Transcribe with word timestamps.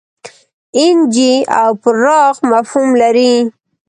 اېن 0.77 0.97
جي 1.13 1.33
او 1.61 1.69
پراخ 1.81 2.35
مفهوم 2.51 2.89
لري. 3.01 3.33